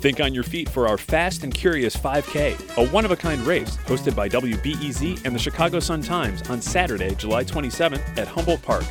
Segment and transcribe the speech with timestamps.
[0.00, 3.42] Think on your feet for our Fast and Curious 5K, a one of a kind
[3.42, 8.62] race hosted by WBEZ and the Chicago Sun Times on Saturday, July 27th at Humboldt
[8.62, 8.84] Park.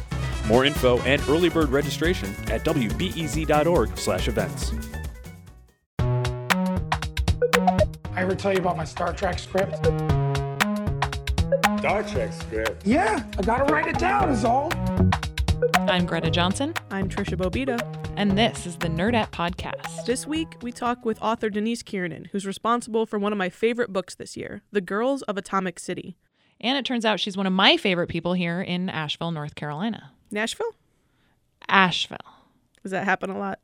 [0.48, 5.00] More info and early bird registration at wbez.org/events.
[8.20, 9.78] I ever tell you about my Star Trek script?
[11.80, 12.86] Star Trek script.
[12.86, 14.70] Yeah, I gotta write it down, is all.
[15.88, 17.80] I'm Greta Johnson, I'm Tricia Bobeda.
[18.16, 20.06] and this is the Nerdette Podcast.
[20.06, 23.92] This week, we talk with author Denise Kiernan, who's responsible for one of my favorite
[23.92, 26.16] books this year, The Girls of Atomic City.
[26.62, 30.12] And it turns out she's one of my favorite people here in Asheville, North Carolina.
[30.32, 30.76] Nashville?
[31.68, 32.18] Asheville.
[32.84, 33.60] Does that happen a lot?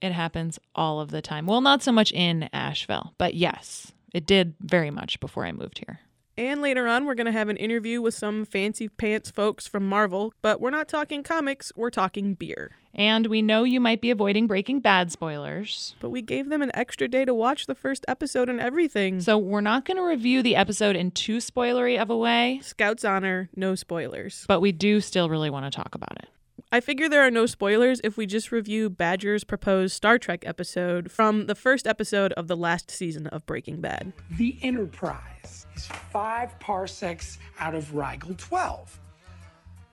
[0.00, 1.46] It happens all of the time.
[1.46, 5.78] Well, not so much in Asheville, but yes, it did very much before I moved
[5.86, 6.00] here.
[6.38, 9.88] And later on, we're going to have an interview with some fancy pants folks from
[9.88, 12.72] Marvel, but we're not talking comics, we're talking beer.
[12.94, 15.94] And we know you might be avoiding Breaking Bad spoilers.
[15.98, 19.20] But we gave them an extra day to watch the first episode and everything.
[19.22, 23.04] So we're not going to review the episode in too spoilery of a way, Scout's
[23.04, 24.44] Honor, no spoilers.
[24.46, 26.28] but we do still really want to talk about it.
[26.72, 31.10] I figure there are no spoilers if we just review Badger's proposed Star Trek episode
[31.10, 34.12] from the first episode of the last season of Breaking Bad.
[34.32, 38.98] The Enterprise is five parsecs out of Rigel 12.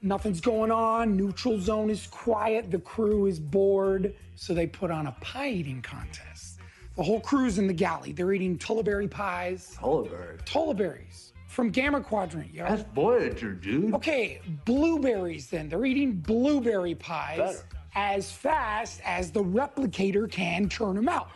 [0.02, 5.08] Nothing's going on, neutral zone is quiet, the crew is bored, so they put on
[5.08, 6.59] a pie eating contest.
[6.95, 8.11] The whole crew's in the galley.
[8.11, 9.76] They're eating Tullaberry pies.
[9.80, 10.44] Tullaberry.
[10.45, 12.66] Tullaberries from Gamma Quadrant, yo.
[12.66, 13.94] That's Voyager, dude.
[13.94, 15.70] Okay, blueberries then.
[15.70, 17.64] They're eating blueberry pies Better.
[17.95, 21.30] as fast as the replicator can churn them out.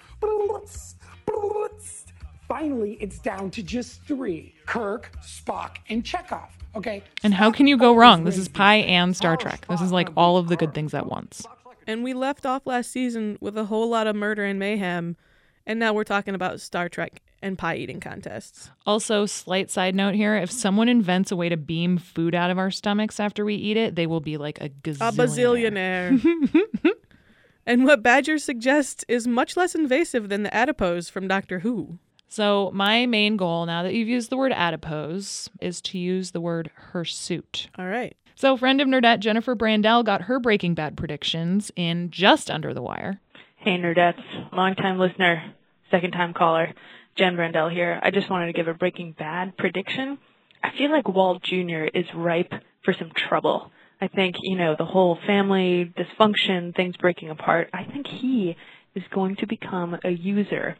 [2.47, 6.49] Finally, it's down to just three Kirk, Spock, and Chekhov.
[6.75, 7.03] Okay?
[7.23, 8.23] And how can you go wrong?
[8.23, 9.65] This is Pie and Star Trek.
[9.67, 11.45] This is like all of the good things at once.
[11.87, 15.17] And we left off last season with a whole lot of murder and mayhem,
[15.65, 18.69] and now we're talking about Star Trek and pie eating contests.
[18.85, 22.57] Also, slight side note here if someone invents a way to beam food out of
[22.57, 25.09] our stomachs after we eat it, they will be like a gazillionaire.
[25.09, 26.19] A gazillionaire.
[26.21, 26.91] bazillionaire.
[27.65, 31.99] and what Badger suggests is much less invasive than the adipose from Doctor Who.
[32.27, 36.41] So, my main goal now that you've used the word adipose is to use the
[36.41, 37.69] word hirsute.
[37.77, 38.15] All right.
[38.35, 42.81] So, friend of Nerdette, Jennifer Brandel, got her Breaking Bad predictions in just under the
[42.81, 43.19] wire.
[43.55, 44.53] Hey, Nerdettes.
[44.53, 45.53] Long-time listener,
[45.89, 46.73] second-time caller.
[47.15, 47.99] Jen Brandel here.
[48.03, 50.19] I just wanted to give a Breaking Bad prediction.
[50.63, 51.85] I feel like Walt Jr.
[51.93, 53.71] is ripe for some trouble.
[53.99, 57.69] I think, you know, the whole family dysfunction, things breaking apart.
[57.73, 58.55] I think he
[58.93, 60.75] is going to become a user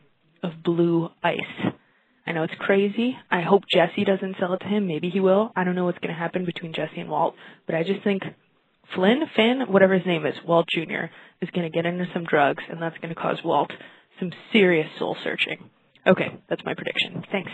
[0.48, 1.74] of blue ice.
[2.26, 3.18] I know it's crazy.
[3.32, 4.88] I hope Jesse doesn't sell it to him.
[4.88, 5.52] Maybe he will.
[5.56, 7.36] I don't know what's going to happen between Jesse and Walt,
[7.66, 8.24] but I just think
[8.94, 11.06] Flynn, Finn, whatever his name is, Walt Jr.,
[11.42, 13.72] is going to get into some drugs, and that's going to cause Walt
[14.20, 15.70] some serious soul searching.
[16.06, 17.24] Okay, that's my prediction.
[17.32, 17.52] Thanks.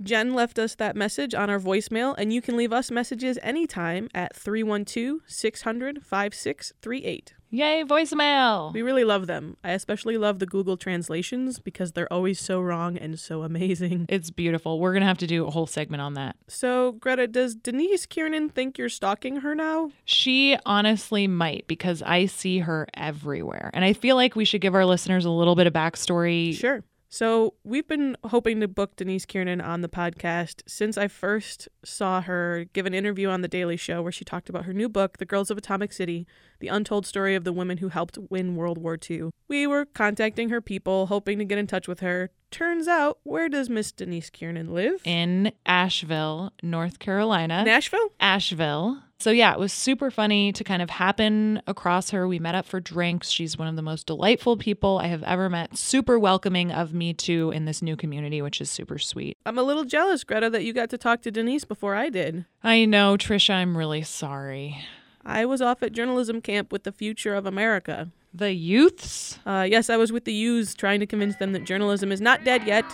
[0.00, 4.08] Jen left us that message on our voicemail, and you can leave us messages anytime
[4.14, 7.34] at 312 600 5638.
[7.50, 8.74] Yay, voicemail!
[8.74, 9.56] We really love them.
[9.64, 14.06] I especially love the Google translations because they're always so wrong and so amazing.
[14.18, 14.80] It's beautiful.
[14.80, 16.36] We're going to have to do a whole segment on that.
[16.46, 19.90] So, Greta, does Denise Kiernan think you're stalking her now?
[20.04, 23.70] She honestly might because I see her everywhere.
[23.74, 26.54] And I feel like we should give our listeners a little bit of backstory.
[26.54, 26.82] Sure.
[27.10, 32.20] So, we've been hoping to book Denise Kiernan on the podcast since I first saw
[32.20, 35.16] her give an interview on The Daily Show where she talked about her new book,
[35.16, 36.26] The Girls of Atomic City
[36.60, 39.30] The Untold Story of the Women Who Helped Win World War II.
[39.48, 42.30] We were contacting her people, hoping to get in touch with her.
[42.50, 45.00] Turns out, where does Miss Denise Kiernan live?
[45.04, 47.64] In Asheville, North Carolina.
[47.64, 48.12] Nashville?
[48.20, 48.98] Asheville.
[49.20, 52.28] So, yeah, it was super funny to kind of happen across her.
[52.28, 53.30] We met up for drinks.
[53.30, 55.76] She's one of the most delightful people I have ever met.
[55.76, 59.36] Super welcoming of me, too, in this new community, which is super sweet.
[59.44, 62.44] I'm a little jealous, Greta, that you got to talk to Denise before I did.
[62.62, 64.78] I know, Tricia, I'm really sorry.
[65.24, 68.12] I was off at journalism camp with the future of America.
[68.32, 69.40] The youths?
[69.44, 72.44] Uh, yes, I was with the youths trying to convince them that journalism is not
[72.44, 72.84] dead yet.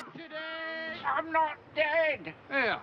[1.07, 2.33] I'm not dead.
[2.51, 2.79] Yeah.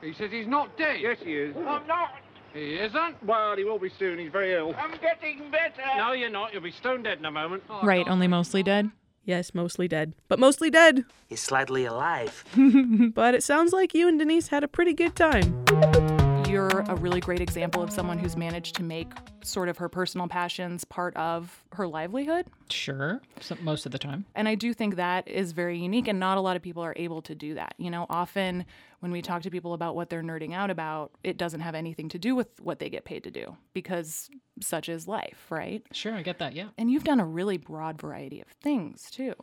[0.00, 0.96] He says he's not dead.
[0.98, 1.54] Yes, he is.
[1.56, 2.12] I'm not.
[2.56, 3.22] He isn't?
[3.22, 4.18] Well, he will be soon.
[4.18, 4.74] He's very ill.
[4.78, 5.82] I'm getting better.
[5.98, 6.54] No, you're not.
[6.54, 7.62] You'll be stone dead in a moment.
[7.68, 8.90] Oh, Right, only mostly dead.
[9.26, 10.14] Yes, mostly dead.
[10.28, 11.04] But mostly dead.
[11.26, 12.44] He's slightly alive.
[13.14, 16.15] but it sounds like you and Denise had a pretty good time.
[16.48, 19.08] You're a really great example of someone who's managed to make
[19.42, 22.46] sort of her personal passions part of her livelihood.
[22.70, 24.24] Sure, so most of the time.
[24.34, 26.94] And I do think that is very unique, and not a lot of people are
[26.96, 27.74] able to do that.
[27.78, 28.64] You know, often
[29.00, 32.08] when we talk to people about what they're nerding out about, it doesn't have anything
[32.10, 35.84] to do with what they get paid to do because such is life, right?
[35.92, 36.68] Sure, I get that, yeah.
[36.78, 39.34] And you've done a really broad variety of things too.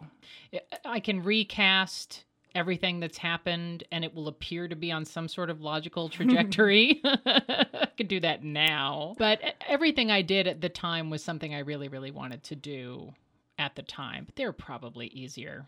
[0.86, 2.24] I can recast
[2.56, 7.02] everything that's happened and it will appear to be on some sort of logical trajectory.
[7.04, 9.16] I could do that now.
[9.18, 13.14] But everything I did at the time was something I really, really wanted to do
[13.58, 14.26] at the time.
[14.26, 15.66] But they're probably easier.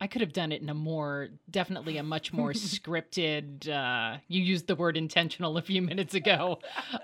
[0.00, 3.68] I could have done it in a more, definitely a much more scripted.
[3.68, 6.58] Uh, you used the word intentional a few minutes ago.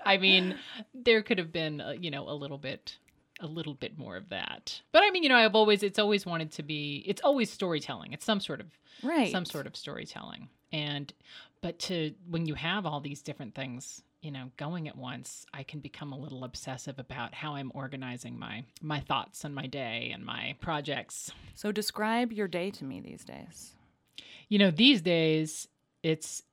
[0.05, 0.55] I mean,
[0.93, 2.97] there could have been, uh, you know, a little bit
[3.41, 4.81] a little bit more of that.
[4.91, 8.13] But I mean, you know, I've always it's always wanted to be it's always storytelling.
[8.13, 8.67] It's some sort of
[9.03, 9.31] right.
[9.31, 10.49] some sort of storytelling.
[10.71, 11.11] And
[11.61, 15.63] but to when you have all these different things, you know, going at once, I
[15.63, 20.11] can become a little obsessive about how I'm organizing my my thoughts and my day
[20.13, 21.31] and my projects.
[21.55, 23.73] So describe your day to me these days.
[24.47, 25.67] You know, these days
[26.03, 26.43] it's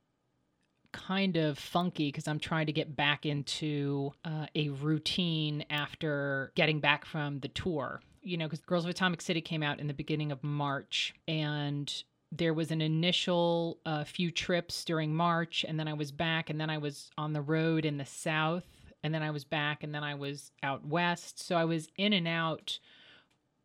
[1.06, 6.80] kind of funky because I'm trying to get back into uh, a routine after getting
[6.80, 8.00] back from the tour.
[8.22, 11.90] You know, because Girls of Atomic City came out in the beginning of March, and
[12.32, 16.60] there was an initial uh, few trips during March, and then I was back, and
[16.60, 18.64] then I was on the road in the South,
[19.02, 21.38] and then I was back, and then I was out west.
[21.38, 22.78] So I was in and out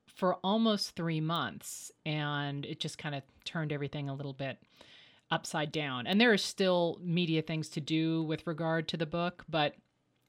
[0.05, 4.59] for almost three months, and it just kind of turned everything a little bit
[5.33, 6.05] upside down.
[6.05, 9.73] And there are still media things to do with regard to the book, but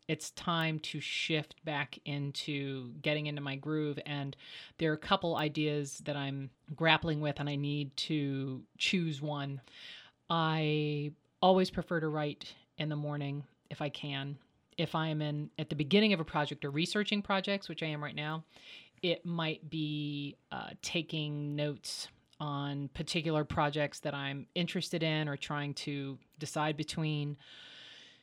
[0.08, 3.98] it's time to shift back into getting into my groove.
[4.06, 4.34] And
[4.78, 9.60] there are a couple ideas that I'm grappling with, and I need to choose one.
[10.30, 11.12] I
[11.42, 14.38] always prefer to write in the morning if I can.
[14.78, 17.86] If I am in at the beginning of a project or researching projects, which I
[17.86, 18.44] am right now,
[19.02, 22.08] it might be uh, taking notes
[22.44, 27.38] on particular projects that I'm interested in or trying to decide between.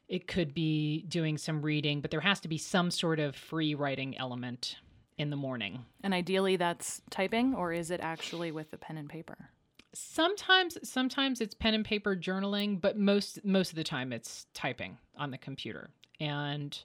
[0.08, 3.74] It could be doing some reading, but there has to be some sort of free
[3.74, 4.76] writing element
[5.18, 5.86] in the morning.
[6.04, 9.50] And ideally that's typing or is it actually with the pen and paper?
[9.94, 15.00] Sometimes sometimes it's pen and paper journaling, but most most of the time it's typing
[15.18, 15.90] on the computer.
[16.20, 16.78] And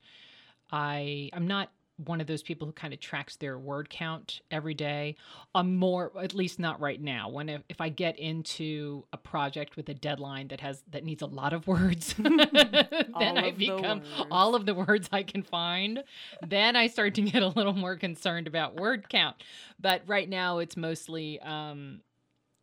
[0.72, 4.74] I I'm not one of those people who kind of tracks their word count every
[4.74, 5.16] day.
[5.54, 7.30] I'm more, at least not right now.
[7.30, 11.22] When if, if I get into a project with a deadline that has that needs
[11.22, 16.04] a lot of words, then I become all of the words I can find.
[16.46, 19.36] then I start to get a little more concerned about word count.
[19.80, 22.00] But right now, it's mostly um,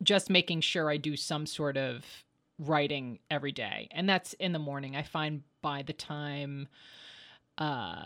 [0.04, 2.06] just making sure I do some sort of
[2.60, 4.96] writing every day, and that's in the morning.
[4.96, 6.68] I find by the time
[7.58, 8.06] uh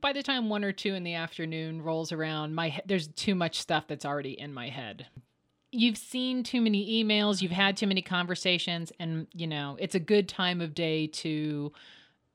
[0.00, 3.34] by the time one or two in the afternoon rolls around my he- there's too
[3.34, 5.06] much stuff that's already in my head.
[5.70, 10.00] You've seen too many emails you've had too many conversations and you know it's a
[10.00, 11.72] good time of day to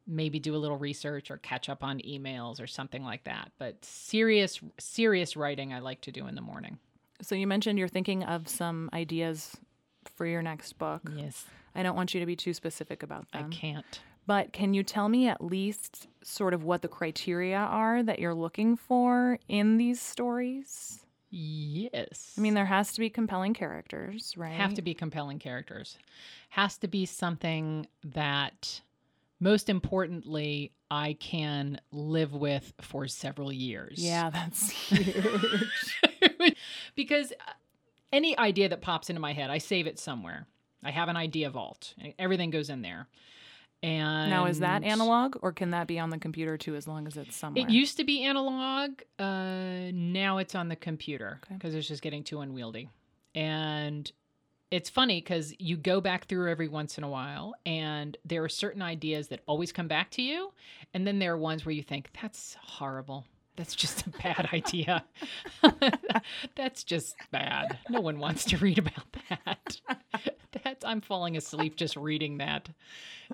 [0.05, 3.51] maybe do a little research or catch up on emails or something like that.
[3.57, 6.77] But serious serious writing i like to do in the morning.
[7.21, 9.57] So you mentioned you're thinking of some ideas
[10.15, 11.01] for your next book.
[11.15, 11.45] Yes.
[11.75, 13.45] I don't want you to be too specific about them.
[13.45, 18.03] i can't but can you tell me at least sort of what the criteria are
[18.03, 21.03] that you're looking for in these stories?
[21.35, 22.35] Yes.
[22.37, 24.53] I mean, there has to be compelling characters, right?
[24.53, 25.97] Have to be compelling characters.
[26.49, 28.81] Has to be something that,
[29.39, 33.95] most importantly, I can live with for several years.
[33.97, 35.97] Yeah, that's huge.
[36.95, 37.53] because uh,
[38.11, 40.45] any idea that pops into my head, I save it somewhere.
[40.83, 43.07] I have an idea vault, everything goes in there.
[43.83, 47.06] And now, is that analog or can that be on the computer too, as long
[47.06, 47.66] as it's somewhere?
[47.66, 49.02] It used to be analog.
[49.19, 51.80] Uh, now it's on the computer because okay.
[51.80, 52.90] it's just getting too unwieldy.
[53.35, 54.09] And
[54.71, 58.49] it's funny because you go back through every once in a while, and there are
[58.49, 60.54] certain ideas that always come back to you.
[60.94, 63.25] And then there are ones where you think, that's horrible.
[63.56, 65.04] That's just a bad idea.
[66.56, 67.78] that's just bad.
[67.90, 69.80] No one wants to read about that.
[70.64, 72.69] That's I'm falling asleep just reading that.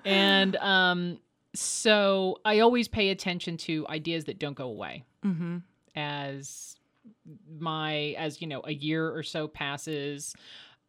[0.04, 1.18] And um
[1.54, 5.04] so I always pay attention to ideas that don't go away.
[5.24, 5.58] Mm-hmm.
[5.96, 6.76] As
[7.58, 10.34] my as you know a year or so passes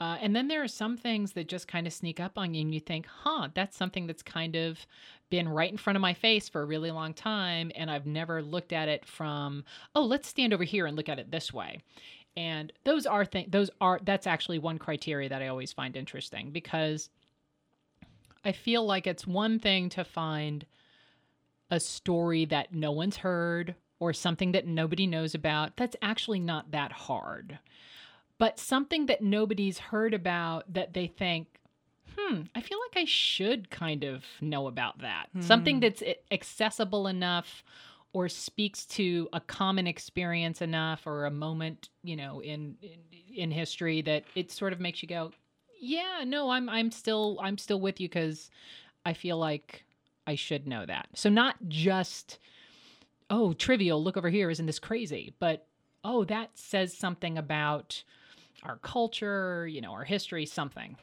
[0.02, 2.62] uh, and then there are some things that just kind of sneak up on you,
[2.62, 4.88] and you think, huh, that's something that's kind of
[5.30, 8.42] been right in front of my face for a really long time, and I've never
[8.42, 11.82] looked at it from, oh, let's stand over here and look at it this way.
[12.36, 16.50] And those are things those are that's actually one criteria that I always find interesting
[16.50, 17.10] because
[18.44, 20.66] I feel like it's one thing to find
[21.70, 25.78] a story that no one's heard or something that nobody knows about.
[25.78, 27.60] That's actually not that hard.
[28.42, 31.60] But something that nobody's heard about that they think,
[32.18, 35.28] hmm, I feel like I should kind of know about that.
[35.38, 35.82] Something Hmm.
[35.82, 37.64] that's accessible enough
[38.14, 43.00] or speaks to a common experience enough or a moment, you know, in in,
[43.36, 45.32] in history that it sort of makes you go,
[45.80, 48.50] yeah, no, I'm I'm still I'm still with you cuz
[49.06, 49.86] I feel like
[50.26, 51.10] I should know that.
[51.14, 52.40] So not just
[53.30, 55.36] oh, trivial, look over here, isn't this crazy?
[55.38, 55.68] But
[56.04, 58.04] oh, that says something about
[58.64, 60.98] our culture, you know, our history, something.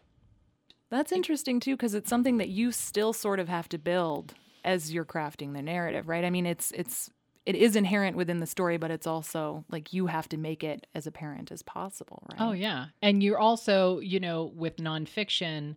[0.91, 4.35] That's interesting too, because it's something that you still sort of have to build
[4.65, 6.25] as you're crafting the narrative, right?
[6.25, 7.11] I mean, it's it's
[7.45, 10.87] it is inherent within the story, but it's also like you have to make it
[10.95, 12.41] as apparent as possible, right?
[12.41, 15.77] Oh yeah, and you're also, you know, with nonfiction.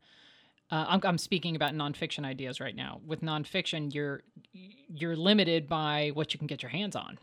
[0.70, 3.02] Uh, I'm, I'm speaking about nonfiction ideas right now.
[3.06, 4.22] With nonfiction, you're
[4.54, 7.18] you're limited by what you can get your hands on.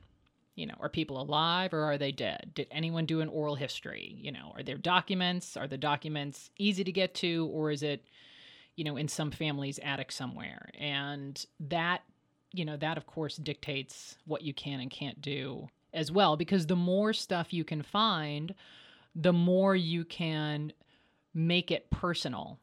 [0.58, 2.50] You know, are people alive or are they dead?
[2.52, 4.18] Did anyone do an oral history?
[4.20, 5.56] You know, are there documents?
[5.56, 8.04] Are the documents easy to get to, or is it,
[8.74, 10.70] you know, in some family's attic somewhere?
[10.76, 12.02] And that,
[12.52, 16.66] you know, that of course dictates what you can and can't do as well, because
[16.66, 18.52] the more stuff you can find,
[19.14, 20.72] the more you can
[21.32, 22.58] make it personal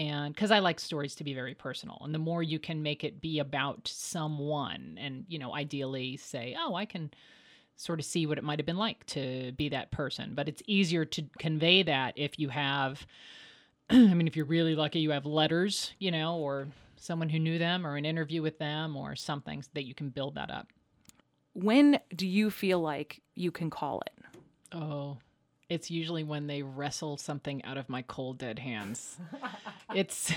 [0.00, 3.04] and because i like stories to be very personal and the more you can make
[3.04, 7.10] it be about someone and you know ideally say oh i can
[7.76, 10.62] sort of see what it might have been like to be that person but it's
[10.66, 13.06] easier to convey that if you have
[13.90, 17.58] i mean if you're really lucky you have letters you know or someone who knew
[17.58, 20.68] them or an interview with them or something that you can build that up
[21.52, 24.12] When do you feel like you can call it?
[24.72, 25.18] Oh,
[25.70, 29.16] it's usually when they wrestle something out of my cold dead hands.
[29.94, 30.32] it's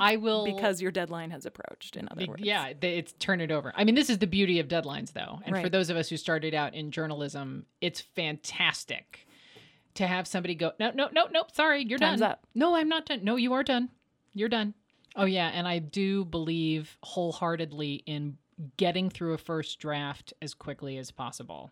[0.00, 2.42] I will Because your deadline has approached, in other words.
[2.42, 3.72] Yeah, they, it's turn it over.
[3.76, 5.40] I mean, this is the beauty of deadlines, though.
[5.44, 9.26] And for those of us who started out in journalism, it's fantastic
[9.94, 12.32] to have somebody go, no, no, no, no, sorry, you're Time's done.
[12.32, 12.46] up.
[12.54, 13.20] No, I'm not done.
[13.22, 13.90] No, you are done.
[14.32, 14.72] You're done.
[15.14, 15.48] Oh, yeah.
[15.48, 18.38] And I do believe wholeheartedly in
[18.78, 21.70] getting through a first draft as quickly as possible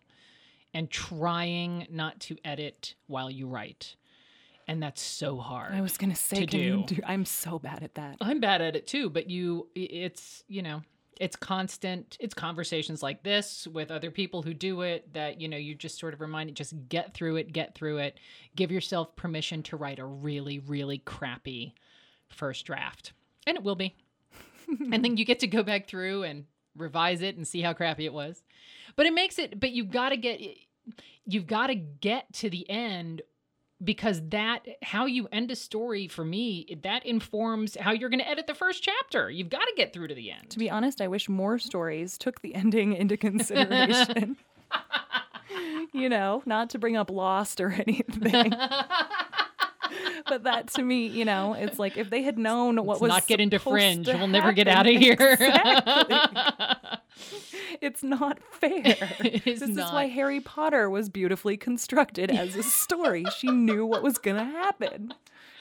[0.73, 3.95] and trying not to edit while you write.
[4.67, 5.73] And that's so hard.
[5.73, 6.83] I was gonna say, to do.
[6.85, 7.01] do?
[7.05, 8.17] I'm so bad at that.
[8.21, 10.83] I'm bad at it too, but you it's, you know,
[11.19, 12.17] it's constant.
[12.19, 15.99] It's conversations like this with other people who do it that, you know, you just
[15.99, 18.17] sort of remind it just get through it, get through it.
[18.55, 21.75] Give yourself permission to write a really really crappy
[22.29, 23.13] first draft.
[23.45, 23.95] And it will be.
[24.91, 28.05] and then you get to go back through and revise it and see how crappy
[28.05, 28.43] it was.
[28.95, 30.41] But it makes it but you've got to get
[31.25, 33.21] you've got to get to the end
[33.83, 38.27] because that how you end a story for me that informs how you're going to
[38.27, 41.01] edit the first chapter you've got to get through to the end To be honest,
[41.01, 44.37] I wish more stories took the ending into consideration.
[45.93, 48.53] you know, not to bring up Lost or anything.
[50.27, 53.09] but that to me, you know, it's like if they had known what Let's was
[53.09, 56.15] not get into fringe we'll never get out of here Exactly.
[57.81, 58.95] It's not fair.
[59.19, 60.07] It is this is why.
[60.07, 63.25] Harry Potter was beautifully constructed as a story.
[63.35, 65.13] she knew what was going to happen.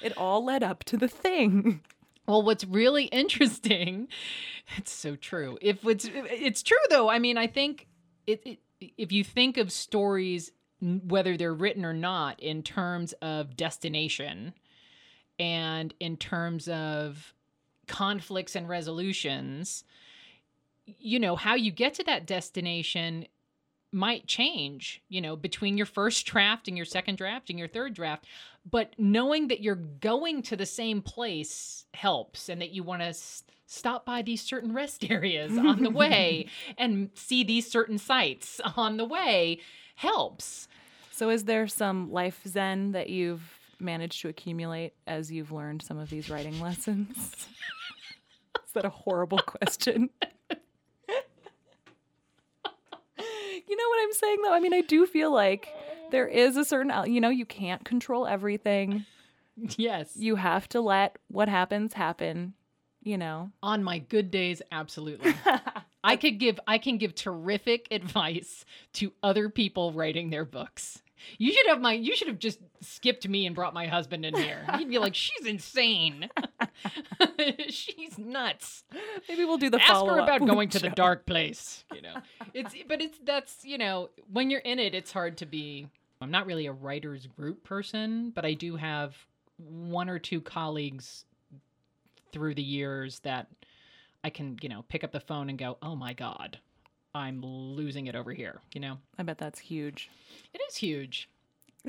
[0.03, 1.81] It all led up to the thing.
[2.27, 4.07] Well, what's really interesting,
[4.77, 5.59] it's so true.
[5.61, 7.09] If it's it's true though.
[7.11, 7.89] I mean, I think
[8.27, 13.57] it, it if you think of stories whether they're written or not in terms of
[13.57, 14.55] destination
[15.39, 17.35] and in terms of
[17.87, 19.85] conflicts and resolutions,
[20.99, 23.27] you know, how you get to that destination
[23.93, 27.95] might change, you know, between your first draft and your second draft and your third
[27.95, 28.25] draft.
[28.69, 33.09] But knowing that you're going to the same place helps and that you want to
[33.09, 36.47] s- stop by these certain rest areas on the way
[36.79, 39.59] and see these certain sites on the way
[39.97, 40.69] helps.
[41.11, 43.43] So, is there some life zen that you've
[43.81, 47.49] managed to accumulate as you've learned some of these writing lessons?
[48.67, 50.11] is that a horrible question?
[53.69, 54.53] you know what I'm saying, though?
[54.53, 55.69] I mean, I do feel like
[56.11, 59.05] there is a certain, you know, you can't control everything.
[59.77, 60.17] Yes.
[60.17, 62.55] You have to let what happens happen,
[63.03, 63.51] you know.
[63.63, 65.35] On my good days, absolutely.
[66.05, 71.03] I could give I can give terrific advice to other people writing their books.
[71.39, 74.35] You should have my you should have just skipped me and brought my husband in
[74.35, 74.67] here.
[74.79, 76.29] He'd be like, she's insane.
[77.69, 78.85] she's nuts.
[79.29, 81.85] Maybe we'll do the Ask her about going to the dark place.
[81.95, 82.15] You know,
[82.55, 85.89] it's but it's that's you know when you're in it, it's hard to be
[86.21, 89.17] I'm not really a writers group person, but I do have
[89.59, 91.25] one or two colleagues
[92.33, 93.49] through the years that
[94.23, 96.59] I can, you know, pick up the phone and go, "Oh my god,
[97.15, 98.99] I'm losing it over here," you know.
[99.19, 100.11] I bet that's huge.
[100.53, 101.29] It is huge.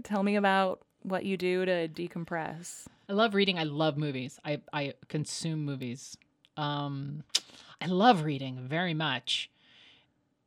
[0.03, 2.85] Tell me about what you do to decompress.
[3.09, 3.59] I love reading.
[3.59, 4.39] I love movies.
[4.45, 6.17] I I consume movies.
[6.57, 7.23] Um
[7.81, 9.49] I love reading very much.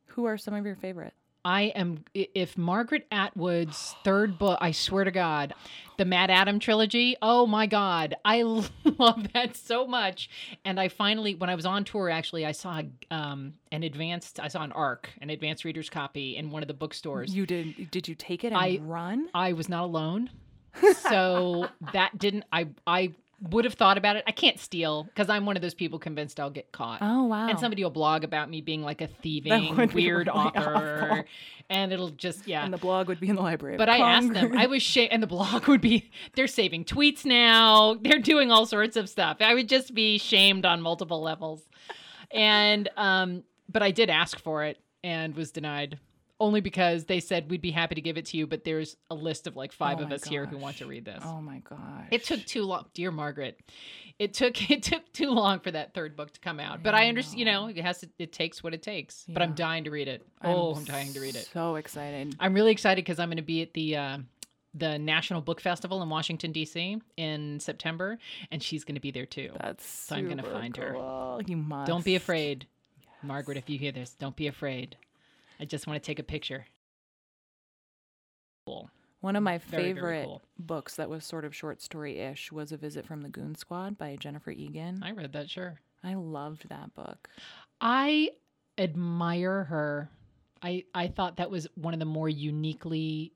[0.07, 1.13] Who are some of your favorite?
[1.45, 5.53] I am if Margaret Atwood's third book, I swear to God,
[5.97, 7.15] the MaddAddam trilogy.
[7.21, 8.41] Oh my God, I
[8.97, 10.27] love that so much.
[10.65, 14.47] And I finally, when I was on tour, actually, I saw um, an advanced, I
[14.47, 17.35] saw an ARC, an advanced reader's copy in one of the bookstores.
[17.35, 17.91] You did?
[17.91, 19.29] Did you take it and I- run?
[19.35, 20.31] I was not alone,
[21.09, 22.45] so that didn't.
[22.51, 24.23] I I would have thought about it.
[24.27, 26.99] I can't steal because I'm one of those people convinced I'll get caught.
[27.01, 27.47] Oh wow!
[27.47, 31.23] And somebody will blog about me being like a thieving, weird really author, awful.
[31.69, 32.63] and it'll just yeah.
[32.63, 33.77] and the blog would be in the library.
[33.77, 34.57] But I asked them.
[34.57, 36.09] I was sh- and the blog would be.
[36.35, 37.95] They're saving tweets now.
[38.01, 39.37] They're doing all sorts of stuff.
[39.41, 41.61] I would just be shamed on multiple levels,
[42.31, 43.43] and um.
[43.67, 45.99] But I did ask for it and was denied.
[46.37, 49.15] Only because they said we'd be happy to give it to you, but there's a
[49.15, 51.23] list of like five Oh of us here who want to read this.
[51.25, 52.07] Oh my gosh!
[52.11, 53.57] It took too long, dear Margaret.
[54.19, 56.83] It took it took too long for that third book to come out.
[56.83, 59.25] But I understand, you know, it has to, it takes what it takes.
[59.29, 60.25] But I'm dying to read it.
[60.41, 61.49] I'm oh, I'm dying to read it.
[61.53, 62.35] So excited.
[62.39, 64.17] I'm really excited because I'm going to be at the uh,
[64.73, 67.01] the National Book Festival in Washington D.C.
[67.15, 68.17] in September,
[68.51, 69.51] and she's going to be there too.
[69.59, 70.91] That's so I'm going to find her.
[70.93, 71.41] cool.
[71.45, 71.87] You must.
[71.87, 72.67] Don't be afraid,
[73.23, 73.57] Margaret.
[73.57, 74.97] If you hear this, don't be afraid.
[75.59, 76.65] I just want to take a picture.
[78.67, 78.89] Cool.
[79.21, 80.41] One of my Very, very favorite cool.
[80.59, 83.97] books that was sort of short story ish was A Visit from the Goon Squad
[83.97, 85.01] by Jennifer Egan.
[85.03, 85.49] I read that.
[85.49, 85.79] Sure.
[86.03, 87.27] I loved that book.
[87.81, 88.29] I
[88.77, 90.09] admire her.
[90.61, 93.33] I I thought that was one of the more uniquely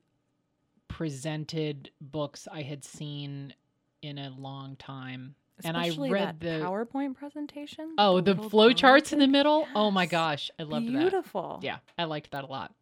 [0.88, 3.54] presented books I had seen
[4.02, 5.34] in a long time.
[5.64, 7.94] And I read the PowerPoint presentation.
[7.98, 9.66] Oh, the little flow charts in the middle.
[9.74, 10.98] Oh my gosh, I loved that.
[10.98, 11.60] Beautiful.
[11.62, 12.72] Yeah, I liked that a lot.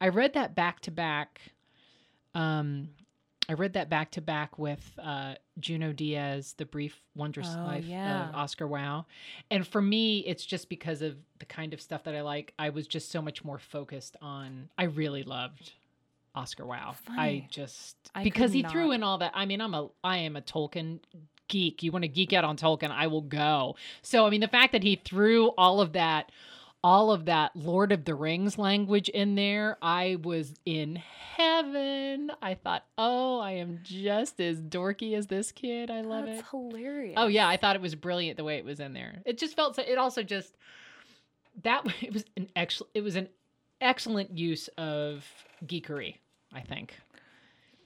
[0.00, 1.40] I read that back to back.
[2.34, 2.88] Um,
[3.48, 7.84] I read that back to back with uh, Junot Diaz, The Brief Wondrous Oh, Life
[7.84, 8.30] yeah.
[8.30, 9.04] of Oscar Wao.
[9.50, 12.54] And for me, it's just because of the kind of stuff that I like.
[12.58, 14.70] I was just so much more focused on.
[14.78, 15.72] I really loved
[16.34, 16.96] Oscar Wao.
[17.10, 19.32] I just I because he threw in all that.
[19.34, 21.00] I mean, I'm a I am a Tolkien
[21.48, 21.82] geek.
[21.82, 23.76] You want to geek out on Tolkien, I will go.
[24.02, 26.30] So I mean, the fact that he threw all of that
[26.84, 32.30] all of that Lord of the Rings language in there, I was in heaven.
[32.42, 35.90] I thought, "Oh, I am just as dorky as this kid.
[35.90, 36.36] I love it.
[36.36, 37.14] That's it." hilarious.
[37.16, 39.22] Oh yeah, I thought it was brilliant the way it was in there.
[39.24, 40.58] It just felt so it also just
[41.62, 43.28] that it was an excellent it was an
[43.80, 45.24] excellent use of
[45.64, 46.18] geekery,
[46.52, 46.98] I think.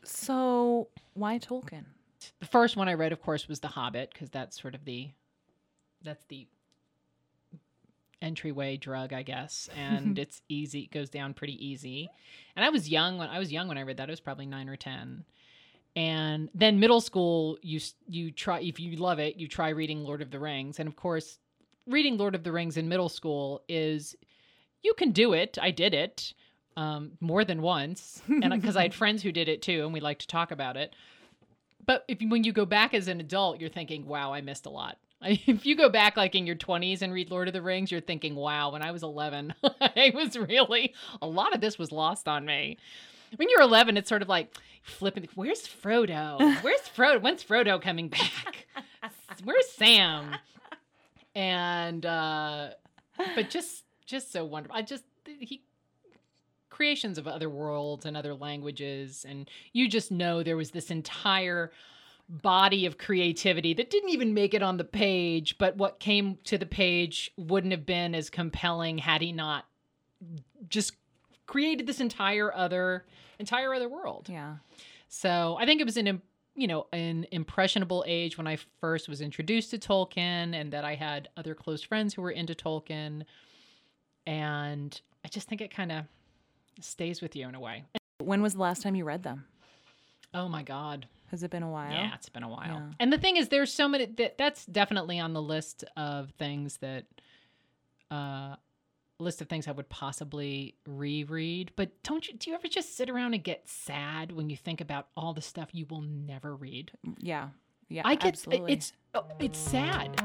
[0.03, 1.85] So why Tolkien?
[2.40, 5.10] The first one I read, of course, was The Hobbit, because that's sort of the
[6.02, 6.46] that's the
[8.20, 10.80] entryway drug, I guess, and it's easy.
[10.80, 12.08] It goes down pretty easy.
[12.56, 14.08] And I was young when I was young when I read that.
[14.08, 15.24] I was probably nine or ten.
[15.96, 20.22] And then middle school, you you try if you love it, you try reading Lord
[20.22, 21.38] of the Rings, and of course,
[21.86, 24.14] reading Lord of the Rings in middle school is
[24.82, 25.58] you can do it.
[25.60, 26.34] I did it
[26.76, 30.00] um, more than once, and because I had friends who did it too, and we
[30.00, 30.94] like to talk about it.
[31.88, 34.70] But if when you go back as an adult, you're thinking, "Wow, I missed a
[34.70, 37.90] lot." If you go back like in your 20s and read Lord of the Rings,
[37.90, 41.90] you're thinking, "Wow, when I was 11, I was really a lot of this was
[41.90, 42.77] lost on me."
[43.37, 45.29] When you're 11, it's sort of like flipping.
[45.35, 46.38] Where's Frodo?
[46.62, 47.22] Where's Frodo?
[47.22, 48.66] When's Frodo coming back?
[49.42, 50.37] Where's Sam?
[51.35, 52.68] And uh,
[53.35, 54.77] but just just so wonderful.
[54.77, 55.62] I just he
[56.78, 61.72] creations of other worlds and other languages and you just know there was this entire
[62.28, 66.56] body of creativity that didn't even make it on the page but what came to
[66.56, 69.64] the page wouldn't have been as compelling had he not
[70.68, 70.92] just
[71.46, 73.04] created this entire other
[73.40, 74.58] entire other world Yeah.
[75.08, 76.22] so I think it was an
[76.54, 80.94] you know an impressionable age when I first was introduced to Tolkien, and that I
[80.94, 83.24] had other close friends who were into Tolkien,
[84.26, 86.04] and I just think it kind of
[86.80, 87.84] stays with you in a way.
[88.18, 89.44] When was the last time you read them?
[90.34, 91.06] Oh my God.
[91.30, 91.92] Has it been a while?
[91.92, 92.66] Yeah, it's been a while.
[92.66, 92.94] Yeah.
[93.00, 96.78] And the thing is, there's so many that that's definitely on the list of things
[96.78, 97.04] that,
[98.10, 98.56] uh,
[99.18, 101.72] list of things I would possibly reread.
[101.76, 102.34] But don't you?
[102.34, 105.42] Do you ever just sit around and get sad when you think about all the
[105.42, 106.92] stuff you will never read?
[107.18, 107.48] Yeah.
[107.88, 108.02] Yeah.
[108.04, 108.72] I get absolutely.
[108.72, 110.22] it's oh, it's sad.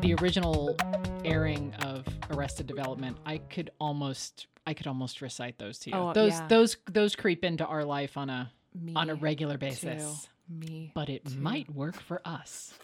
[0.00, 0.76] The original
[1.24, 5.96] airing of Arrested Development, I could almost I could almost recite those to you.
[5.96, 6.46] Oh, those yeah.
[6.48, 10.28] those those creep into our life on a Me on a regular basis.
[10.48, 10.54] too.
[10.54, 10.92] Me.
[10.94, 11.38] But it too.
[11.38, 12.74] might work for us.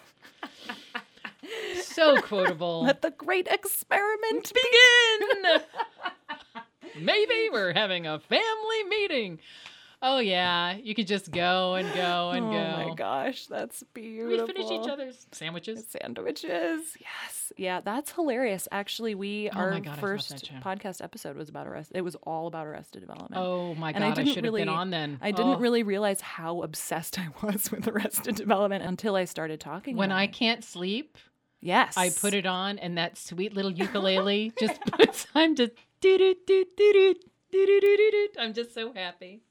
[1.82, 2.82] so quotable.
[2.82, 5.60] Let the great experiment begin.
[7.04, 9.38] Maybe we're having a family meeting.
[10.04, 12.56] Oh yeah, you could just go and go and oh go.
[12.82, 14.46] Oh my gosh, that's beautiful.
[14.48, 15.86] We finish each other's sandwiches.
[15.88, 16.96] Sandwiches.
[17.00, 17.52] Yes.
[17.56, 18.66] Yeah, that's hilarious.
[18.72, 21.92] Actually, we Oh our God, I love that first podcast episode was about arrest.
[21.94, 23.34] It was all about Arrested Development.
[23.36, 25.18] Oh my god, And I god, I, didn't should have been really- on then.
[25.22, 25.58] I didn't Oh.
[25.58, 29.96] really realize how obsessed I was with Arrested Development until I started talking.
[29.96, 30.32] When I it.
[30.32, 31.16] can't sleep,
[31.60, 35.26] yes, I put it on, and that sweet little ukulele just puts.
[35.34, 37.14] I'm just doo doo doo doo doo
[37.52, 38.28] doo doo doo doo.
[38.40, 39.42] I'm just so happy.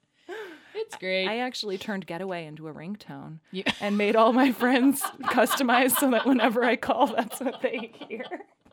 [0.73, 1.27] It's great.
[1.27, 6.09] I actually turned Getaway into a ringtone You- and made all my friends customize so
[6.11, 8.23] that whenever I call, that's what they hear.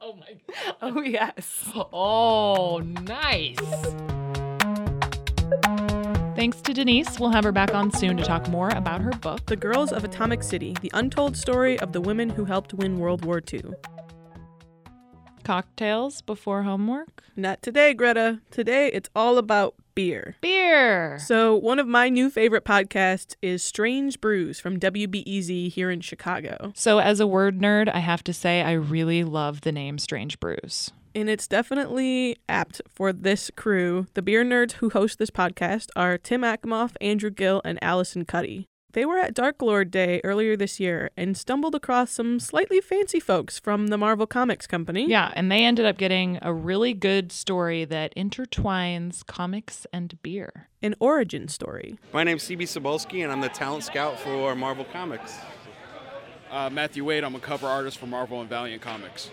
[0.01, 0.75] oh my god.
[0.81, 1.71] Oh yes.
[1.93, 3.57] Oh, nice.
[6.37, 7.19] Thanks to Denise.
[7.19, 9.47] We'll have her back on soon to talk more about her book.
[9.47, 13.25] The Girls of Atomic City The Untold Story of the Women Who Helped Win World
[13.25, 13.63] War II.
[15.43, 17.25] Cocktails before homework?
[17.35, 18.41] Not today, Greta.
[18.51, 20.37] Today it's all about beer.
[20.41, 21.19] Beer.
[21.19, 26.71] So, one of my new favorite podcasts is Strange Brews from WBEZ here in Chicago.
[26.77, 30.39] So, as a word nerd, I have to say I really love the name Strange
[30.39, 30.93] Brews.
[31.17, 34.07] And it's definitely apt for this crew.
[34.15, 38.69] The beer nerds who host this podcast are Tim Akimoff, Andrew Gill, and Allison Cuddy.
[38.93, 43.21] They were at Dark Lord Day earlier this year and stumbled across some slightly fancy
[43.21, 45.07] folks from the Marvel Comics Company.
[45.07, 50.69] Yeah, and they ended up getting a really good story that intertwines comics and beer.
[50.83, 51.99] An origin story.
[52.15, 55.37] My name's CB Cebulski, and I'm the talent scout for Marvel Comics.
[56.51, 59.31] Uh, Matthew Wade, I'm a cover artist for Marvel and Valiant Comics.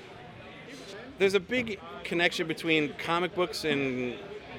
[1.17, 4.15] There's a big connection between comic books and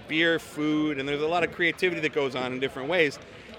[0.08, 3.18] beer, food, and there's a lot of creativity that goes on in different ways.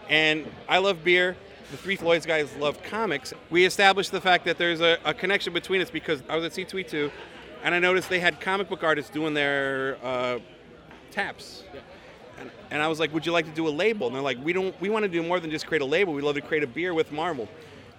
[0.10, 1.36] And I love beer.
[1.72, 3.34] The Three Floyds guys love comics.
[3.50, 6.54] We established the fact that there's a, a connection between us because I was at
[6.54, 7.12] C2E2
[7.64, 10.40] and I noticed they had comic book artists doing their uh,
[11.12, 11.64] taps.
[12.40, 14.38] And, and I was like, "Would you like to do a label?" And they're like,
[14.44, 14.80] "We don't.
[14.80, 16.14] We want to do more than just create a label.
[16.14, 17.50] We love to create a beer with Marvel."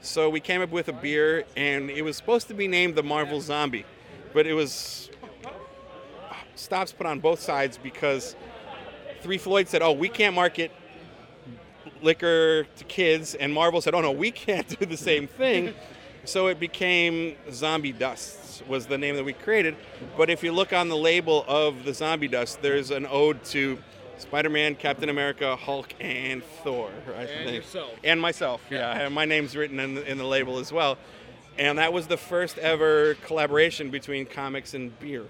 [0.01, 3.03] So we came up with a beer, and it was supposed to be named the
[3.03, 3.85] Marvel Zombie,
[4.33, 5.11] but it was
[6.55, 8.37] stops put on both sides because
[9.23, 10.71] Three Floyd said, "Oh, we can't market
[12.03, 15.75] liquor to kids," and Marvel said, "Oh no, we can't do the same thing."
[16.25, 19.77] so it became Zombie Dust was the name that we created.
[20.17, 23.79] But if you look on the label of the Zombie Dust, there's an ode to
[24.19, 26.91] Spider-Man, Captain America, Hulk, and Thor.
[27.17, 27.93] I And think, yourself.
[28.05, 28.61] and myself.
[28.69, 30.99] Yeah, and my name's written in the, in the label as well.
[31.57, 35.25] And that was the first ever collaboration between comics and beer.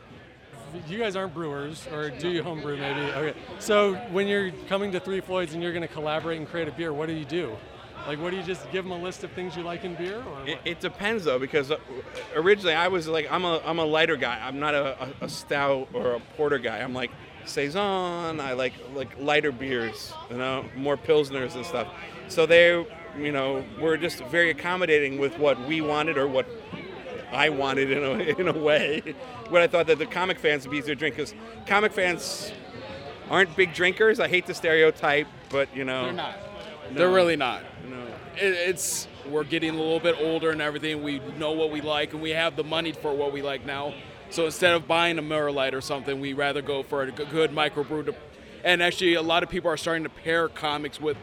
[0.86, 3.00] You guys aren't brewers, or do you homebrew maybe?
[3.12, 3.38] Okay.
[3.58, 6.72] So when you're coming to Three Floyds and you're going to collaborate and create a
[6.72, 7.56] beer, what do you do?
[8.06, 10.22] Like, what do you just give them a list of things you like in beer,
[10.22, 11.76] or It, it depends though, because uh,
[12.34, 14.40] originally I was like, I'm a, I'm a lighter guy.
[14.42, 16.78] I'm not a, a, a stout or a porter guy.
[16.78, 17.10] I'm like
[17.44, 18.40] saison.
[18.40, 21.88] I like like lighter beers, you know, more pilsners and stuff.
[22.28, 22.86] So they,
[23.18, 26.46] you know, were just very accommodating with what we wanted or what
[27.32, 29.14] I wanted in a, in a way.
[29.48, 31.34] What I thought that the comic fans would be easier to drink because
[31.66, 32.52] comic fans
[33.30, 34.20] aren't big drinkers.
[34.20, 36.36] I hate the stereotype, but you know, They're not.
[36.90, 36.98] No.
[36.98, 37.62] They're really not.
[37.88, 38.06] No.
[38.36, 41.02] It, it's we're getting a little bit older and everything.
[41.02, 43.94] We know what we like, and we have the money for what we like now.
[44.30, 47.50] So instead of buying a Miller Lite or something, we rather go for a good
[47.50, 48.06] microbrew.
[48.06, 48.14] To,
[48.64, 51.16] and actually, a lot of people are starting to pair comics with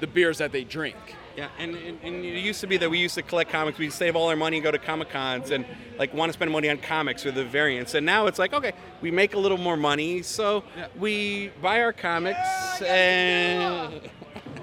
[0.00, 0.96] the beers that they drink.
[1.36, 3.76] Yeah, and, and, and it used to be that we used to collect comics.
[3.76, 5.66] We'd save all our money and go to Comic Cons and
[5.98, 7.94] like want to spend money on comics or the variants.
[7.94, 10.62] And now it's like, okay, we make a little more money, so
[10.96, 14.00] we buy our comics and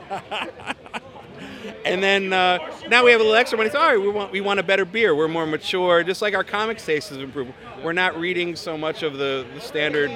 [1.85, 3.69] and then uh, now we have a little extra money.
[3.69, 5.13] So, all right, we want we want a better beer.
[5.13, 7.51] We're more mature, just like our comics taste has improved.
[7.83, 10.11] We're not reading so much of the, the standard.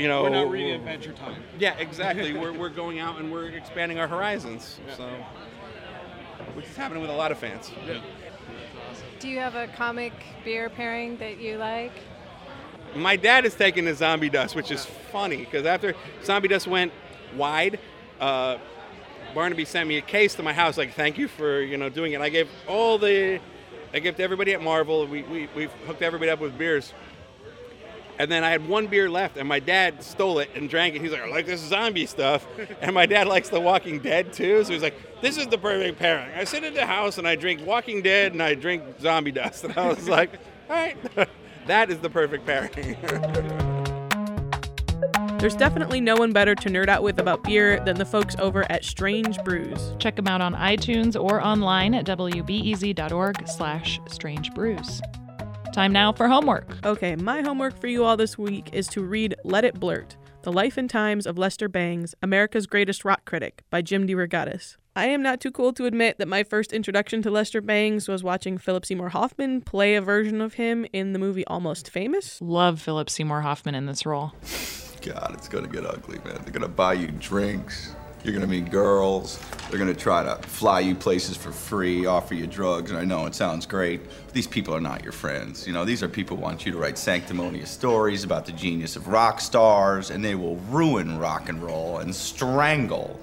[0.00, 1.42] You know, We're not reading Adventure Time.
[1.58, 2.32] Yeah, exactly.
[2.32, 4.80] we're, we're going out and we're expanding our horizons.
[4.96, 5.06] So,
[6.54, 7.70] which is happening with a lot of fans.
[7.86, 8.00] Yeah.
[9.18, 11.92] Do you have a comic beer pairing that you like?
[12.96, 16.94] My dad is taking the Zombie Dust, which is funny because after Zombie Dust went
[17.36, 17.78] wide,
[18.20, 18.56] uh,
[19.34, 22.14] Barnaby sent me a case to my house, like thank you for you know doing
[22.14, 22.22] it.
[22.22, 23.38] I gave all the,
[23.92, 25.06] I gave to everybody at Marvel.
[25.06, 26.94] We we we hooked everybody up with beers.
[28.20, 31.00] And then I had one beer left, and my dad stole it and drank it.
[31.00, 32.46] He's like, I like this zombie stuff.
[32.82, 34.62] And my dad likes The Walking Dead too.
[34.64, 36.30] So he's like, this is the perfect pairing.
[36.36, 39.64] I sit in the house and I drink Walking Dead and I drink zombie dust.
[39.70, 40.32] And I was like,
[40.68, 40.96] all right,
[41.66, 42.96] that is the perfect pairing.
[45.38, 48.70] There's definitely no one better to nerd out with about beer than the folks over
[48.70, 49.94] at Strange Brews.
[49.98, 55.00] Check them out on iTunes or online at wbez.org slash strange brews.
[55.72, 56.84] Time now for homework.
[56.84, 60.50] Okay, my homework for you all this week is to read Let It Blurt, The
[60.50, 64.76] Life and Times of Lester Bangs, America's Greatest Rock Critic by Jim DeRogatis.
[64.96, 68.24] I am not too cool to admit that my first introduction to Lester Bangs was
[68.24, 72.40] watching Philip Seymour Hoffman play a version of him in the movie Almost Famous.
[72.42, 74.32] Love Philip Seymour Hoffman in this role.
[75.02, 76.40] God, it's gonna get ugly, man.
[76.42, 77.94] They're gonna buy you drinks.
[78.22, 79.38] You're gonna meet girls.
[79.70, 82.90] They're gonna try to fly you places for free, offer you drugs.
[82.90, 85.66] And I know it sounds great, but these people are not your friends.
[85.66, 88.96] You know, these are people who want you to write sanctimonious stories about the genius
[88.96, 93.18] of rock stars, and they will ruin rock and roll and strangle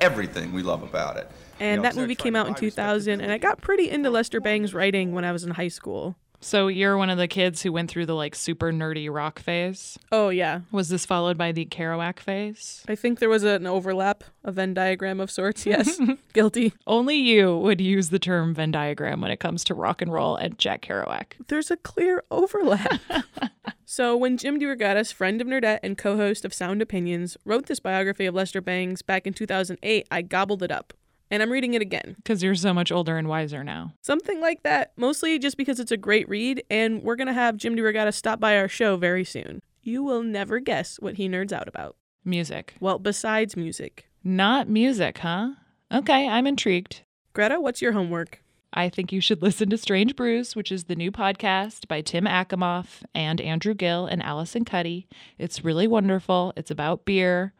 [0.00, 1.30] everything we love about it.
[1.60, 3.38] And know, that 'cause they're movie came out in buy you stuff 2000, and I
[3.38, 6.16] got pretty into Lester Bangs' writing when I was in high school.
[6.44, 9.96] So you're one of the kids who went through the like super nerdy rock phase.
[10.10, 10.62] Oh, yeah.
[10.72, 12.84] Was this followed by the Kerouac phase?
[12.88, 15.64] I think there was an overlap, a Venn diagram of sorts.
[15.64, 16.00] Yes,
[16.32, 16.72] guilty.
[16.84, 20.34] Only you would use the term Venn diagram when it comes to rock and roll
[20.34, 21.34] and Jack Kerouac.
[21.46, 23.00] There's a clear overlap.
[23.84, 27.80] so, when Jim DeRogatis, friend of Nerdette and co host of Sound Opinions, wrote this
[27.80, 30.92] biography of Lester Bangs back in 2008, I gobbled it up.
[31.32, 32.14] And I'm reading it again.
[32.16, 33.94] Because you're so much older and wiser now.
[34.02, 37.56] Something like that, mostly just because it's a great read, and we're going to have
[37.56, 39.62] Jim DeRogatis stop by our show very soon.
[39.82, 41.96] You will never guess what he nerds out about.
[42.22, 42.74] Music.
[42.80, 44.10] Well, besides music.
[44.22, 45.52] Not music, huh?
[45.90, 47.00] Okay, I'm intrigued.
[47.32, 48.42] Greta, what's your homework?
[48.74, 52.26] I think you should listen to Strange Brews, which is the new podcast by Tim
[52.26, 55.08] Akimoff and Andrew Gill and Allison Cuddy.
[55.38, 56.52] It's really wonderful.
[56.58, 57.54] It's about beer.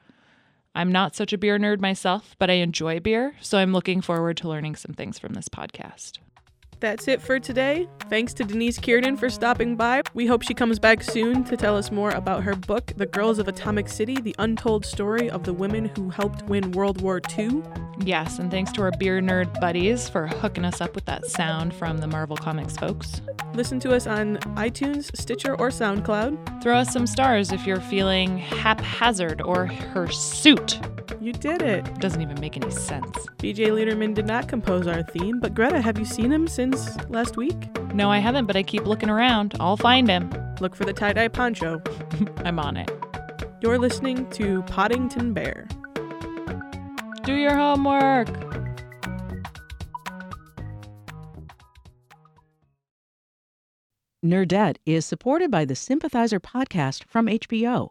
[0.74, 4.38] I'm not such a beer nerd myself, but I enjoy beer, so I'm looking forward
[4.38, 6.18] to learning some things from this podcast.
[6.83, 7.87] That's it for today.
[8.11, 10.03] Thanks to Denise Kiernan for stopping by.
[10.14, 13.38] We hope she comes back soon to tell us more about her book, The Girls
[13.38, 17.62] of Atomic City The Untold Story of the Women Who Helped Win World War II.
[18.01, 21.73] Yes, and thanks to our beer nerd buddies for hooking us up with that sound
[21.73, 23.23] from the Marvel Comics folks.
[23.55, 26.64] Listen to us on iTunes, Stitcher, or SoundCloud.
[26.64, 30.81] Throw us some stars if you're feeling haphazard or hirsute.
[31.22, 31.85] You did it.
[32.00, 33.16] Doesn't even make any sense.
[33.38, 37.37] BJ Leiderman did not compose our theme, but Greta, have you seen him since last
[37.37, 37.68] week?
[37.94, 39.54] No, I haven't, but I keep looking around.
[39.61, 40.32] I'll find him.
[40.58, 41.80] Look for the tie dye poncho.
[42.44, 42.90] I'm on it.
[43.61, 45.68] You're listening to Poddington Bear.
[47.22, 48.26] Do your homework.
[54.24, 57.90] Nerdette is supported by the Sympathizer podcast from HBO.